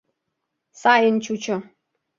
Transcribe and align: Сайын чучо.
Сайын 0.81 1.15
чучо. 1.25 1.57